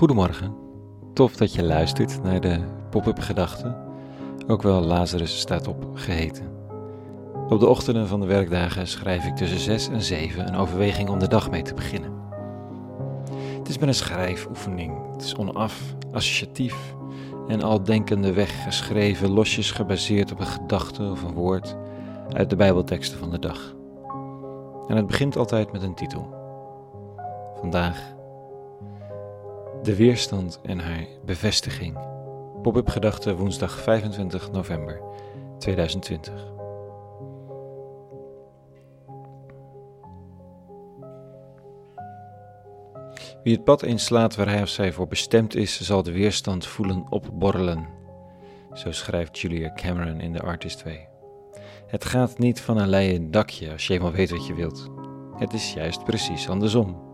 [0.00, 0.54] Goedemorgen,
[1.14, 2.60] tof dat je luistert naar de
[2.90, 3.76] Pop-up Gedachten,
[4.46, 6.44] ook wel Lazarus staat op geheten.
[7.48, 11.18] Op de ochtenden van de werkdagen schrijf ik tussen 6 en 7 een overweging om
[11.18, 12.12] de dag mee te beginnen.
[13.58, 16.94] Het is met een schrijfoefening, het is onaf, associatief
[17.48, 21.76] en al denkende weg geschreven, losjes gebaseerd op een gedachte of een woord
[22.32, 23.74] uit de Bijbelteksten van de dag.
[24.88, 26.34] En het begint altijd met een titel.
[27.60, 28.18] Vandaag
[29.82, 31.98] de weerstand en haar bevestiging.
[32.62, 35.00] Pop-up gedachte woensdag 25 november
[35.58, 36.48] 2020.
[43.42, 47.04] Wie het pad inslaat waar hij of zij voor bestemd is, zal de weerstand voelen
[47.10, 47.88] opborrelen.
[48.72, 51.08] Zo schrijft Julia Cameron in The Artist 2.
[51.86, 54.90] Het gaat niet van een leien dakje als je eenmaal weet wat je wilt.
[55.36, 57.09] Het is juist precies andersom.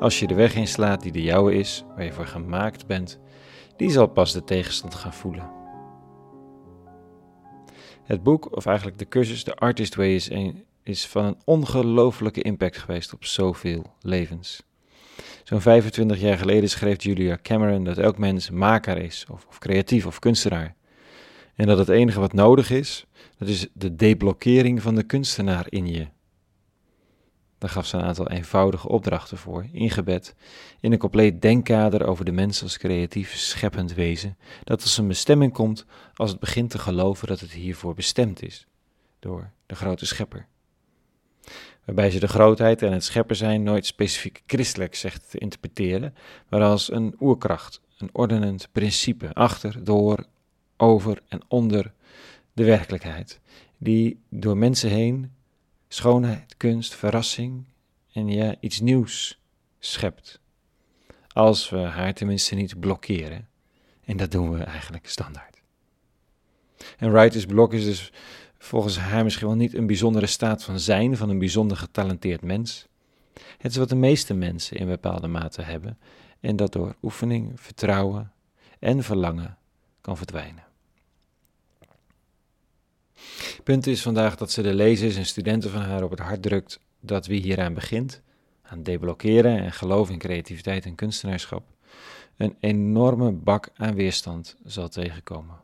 [0.00, 3.18] Als je de weg inslaat die de jouwe is, waar je voor gemaakt bent,
[3.76, 5.50] die zal pas de tegenstand gaan voelen.
[8.02, 12.42] Het boek, of eigenlijk de cursus, The Artist Way, is, een, is van een ongelofelijke
[12.42, 14.62] impact geweest op zoveel levens.
[15.44, 20.06] Zo'n 25 jaar geleden schreef Julia Cameron dat elk mens maker is, of, of creatief
[20.06, 20.74] of kunstenaar.
[21.54, 23.06] En dat het enige wat nodig is,
[23.38, 26.06] dat is de deblokkering van de kunstenaar in je.
[27.60, 30.34] Daar gaf ze een aantal eenvoudige opdrachten voor, ingebed
[30.80, 35.52] in een compleet denkkader over de mens als creatief scheppend wezen, dat als een bestemming
[35.52, 38.66] komt als het begint te geloven dat het hiervoor bestemd is,
[39.18, 40.46] door de grote schepper.
[41.84, 46.14] Waarbij ze de grootheid en het schepper zijn nooit specifiek christelijk zegt te interpreteren,
[46.48, 50.26] maar als een oerkracht, een ordenend principe achter, door,
[50.76, 51.92] over en onder
[52.52, 53.40] de werkelijkheid,
[53.78, 55.32] die door mensen heen
[55.92, 57.64] schoonheid, kunst, verrassing
[58.12, 59.40] en ja, iets nieuws
[59.78, 60.40] schept.
[61.32, 63.48] Als we haar tenminste niet blokkeren.
[64.04, 65.62] En dat doen we eigenlijk standaard.
[66.98, 68.12] En writer's block is dus
[68.58, 72.86] volgens haar misschien wel niet een bijzondere staat van zijn van een bijzonder getalenteerd mens.
[73.58, 75.98] Het is wat de meeste mensen in bepaalde mate hebben
[76.40, 78.32] en dat door oefening, vertrouwen
[78.78, 79.58] en verlangen
[80.00, 80.64] kan verdwijnen.
[83.64, 86.80] Punt is vandaag dat ze de lezers en studenten van haar op het hart drukt
[87.00, 88.22] dat wie hieraan begint,
[88.62, 91.62] aan deblokkeren en geloof in creativiteit en kunstenaarschap,
[92.36, 95.56] een enorme bak aan weerstand zal tegenkomen.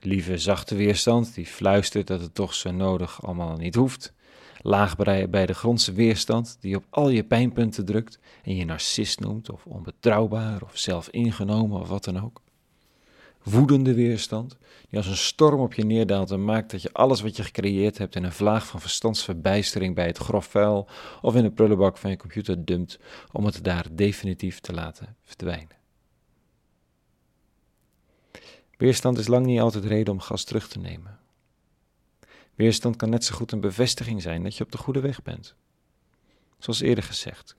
[0.00, 4.12] Lieve zachte weerstand die fluistert dat het toch zo nodig allemaal niet hoeft.
[4.60, 9.50] Laag bij de grondse weerstand die op al je pijnpunten drukt en je narcist noemt
[9.50, 12.40] of onbetrouwbaar of zelfingenomen of wat dan ook
[13.42, 14.56] woedende weerstand,
[14.88, 17.98] die als een storm op je neerdaalt en maakt dat je alles wat je gecreëerd
[17.98, 20.88] hebt in een vlaag van verstandsverbijstering bij het grof vuil
[21.22, 22.98] of in de prullenbak van je computer dumpt
[23.32, 25.76] om het daar definitief te laten verdwijnen.
[28.76, 31.18] Weerstand is lang niet altijd reden om gas terug te nemen.
[32.54, 35.54] Weerstand kan net zo goed een bevestiging zijn dat je op de goede weg bent.
[36.58, 37.56] Zoals eerder gezegd,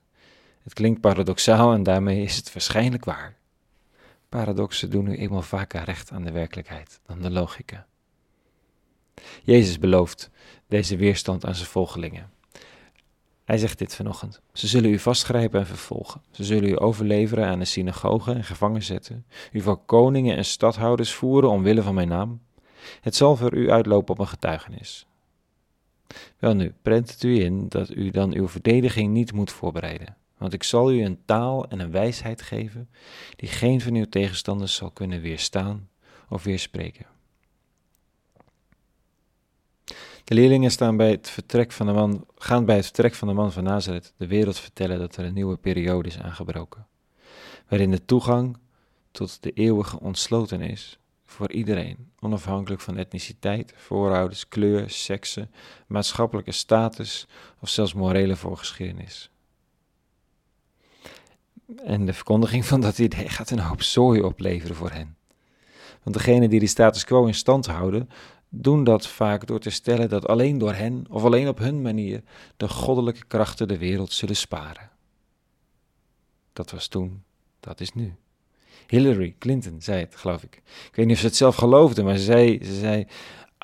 [0.62, 3.36] het klinkt paradoxaal en daarmee is het waarschijnlijk waar.
[4.34, 7.86] Paradoxen doen nu eenmaal vaker recht aan de werkelijkheid dan de logica.
[9.42, 10.30] Jezus belooft
[10.66, 12.30] deze weerstand aan zijn volgelingen.
[13.44, 14.40] Hij zegt dit vanochtend.
[14.52, 16.22] Ze zullen u vastgrijpen en vervolgen.
[16.30, 19.26] Ze zullen u overleveren aan de synagogen en gevangen zetten.
[19.52, 22.40] U voor koningen en stadhouders voeren omwille van mijn naam.
[23.00, 25.06] Het zal voor u uitlopen op een getuigenis.
[26.38, 30.16] Wel nu, prent het u in dat u dan uw verdediging niet moet voorbereiden.
[30.44, 32.90] Want ik zal u een taal en een wijsheid geven
[33.36, 35.88] die geen van uw tegenstanders zal kunnen weerstaan
[36.28, 37.06] of weerspreken.
[40.24, 43.34] De leerlingen staan bij het vertrek van de man, gaan bij het vertrek van de
[43.34, 46.86] man van Nazareth de wereld vertellen dat er een nieuwe periode is aangebroken,
[47.68, 48.56] waarin de toegang
[49.10, 55.48] tot de eeuwige ontsloten is voor iedereen, onafhankelijk van etniciteit, voorouders, kleur, sekse,
[55.86, 57.26] maatschappelijke status
[57.60, 59.28] of zelfs morele voorgeschiedenis.
[61.82, 65.16] En de verkondiging van dat idee gaat een hoop zooi opleveren voor hen.
[66.02, 68.10] Want degenen die die status quo in stand houden,
[68.48, 72.22] doen dat vaak door te stellen dat alleen door hen, of alleen op hun manier,
[72.56, 74.90] de goddelijke krachten de wereld zullen sparen.
[76.52, 77.22] Dat was toen,
[77.60, 78.14] dat is nu.
[78.86, 80.62] Hillary Clinton zei het, geloof ik.
[80.88, 83.06] Ik weet niet of ze het zelf geloofde, maar ze zei, ze zei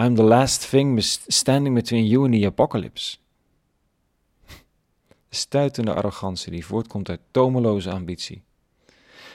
[0.03, 3.17] I'm the last thing standing between you and the apocalypse
[5.31, 8.43] stuitende arrogantie die voortkomt uit tomeloze ambitie.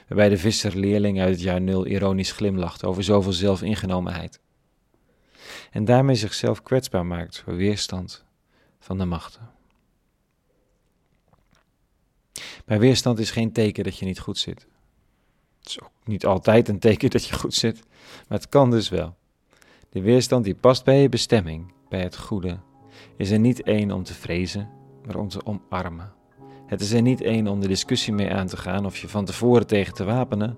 [0.08, 4.40] Waarbij de visserleerling uit het jaar nul ironisch glimlacht over zoveel zelfingenomenheid.
[5.72, 8.24] En daarmee zichzelf kwetsbaar maakt voor weerstand
[8.80, 9.50] van de machten.
[12.66, 14.68] Bij weerstand is geen teken dat je niet goed zit.
[15.60, 17.80] Het is ook niet altijd een teken dat je goed zit,
[18.28, 19.16] maar het kan dus wel.
[19.90, 22.60] De weerstand die past bij je bestemming, bij het goede,
[23.18, 24.70] is er niet één om te vrezen,
[25.06, 26.12] maar om te omarmen.
[26.66, 29.26] Het is er niet één om de discussie mee aan te gaan of je van
[29.26, 30.58] tevoren tegen te wapenen.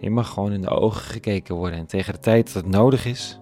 [0.00, 3.06] Je mag gewoon in de ogen gekeken worden en tegen de tijd dat het nodig
[3.06, 3.40] is,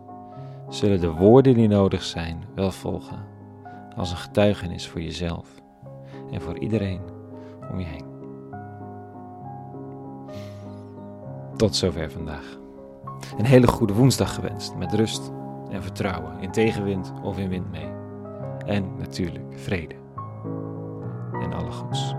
[0.68, 3.26] zullen de woorden die nodig zijn wel volgen,
[3.96, 5.48] als een getuigenis voor jezelf
[6.30, 7.00] en voor iedereen
[7.70, 8.04] om je heen.
[11.56, 12.58] Tot zover vandaag.
[13.38, 15.32] Een hele goede woensdag gewenst met rust
[15.70, 17.99] en vertrouwen in tegenwind of in wind mee.
[18.66, 19.94] En natuurlijk vrede
[21.42, 22.14] en alle goeds.